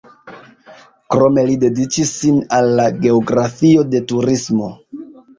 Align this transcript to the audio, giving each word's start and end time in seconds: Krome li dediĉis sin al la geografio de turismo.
Krome 1.15 1.41
li 1.49 1.57
dediĉis 1.63 2.13
sin 2.21 2.39
al 2.59 2.69
la 2.79 2.85
geografio 3.03 3.83
de 3.91 4.01
turismo. 4.13 4.71